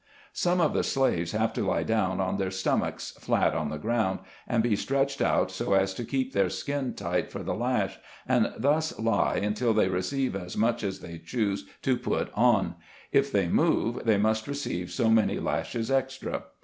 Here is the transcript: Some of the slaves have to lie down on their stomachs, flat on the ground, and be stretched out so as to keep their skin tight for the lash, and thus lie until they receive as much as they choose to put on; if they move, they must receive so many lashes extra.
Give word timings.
Some 0.33 0.59
of 0.59 0.73
the 0.73 0.83
slaves 0.83 1.31
have 1.33 1.53
to 1.53 1.61
lie 1.63 1.83
down 1.83 2.19
on 2.19 2.37
their 2.37 2.49
stomachs, 2.49 3.11
flat 3.19 3.53
on 3.53 3.69
the 3.69 3.77
ground, 3.77 4.17
and 4.47 4.63
be 4.63 4.75
stretched 4.75 5.21
out 5.21 5.51
so 5.51 5.75
as 5.75 5.93
to 5.93 6.03
keep 6.03 6.33
their 6.33 6.49
skin 6.49 6.95
tight 6.95 7.29
for 7.31 7.43
the 7.43 7.53
lash, 7.53 7.99
and 8.27 8.51
thus 8.57 8.97
lie 8.97 9.35
until 9.35 9.75
they 9.75 9.89
receive 9.89 10.35
as 10.35 10.57
much 10.57 10.81
as 10.83 11.01
they 11.01 11.19
choose 11.19 11.67
to 11.83 11.97
put 11.97 12.31
on; 12.33 12.77
if 13.11 13.31
they 13.31 13.47
move, 13.47 14.03
they 14.03 14.17
must 14.17 14.47
receive 14.47 14.89
so 14.89 15.07
many 15.07 15.39
lashes 15.39 15.91
extra. 15.91 16.45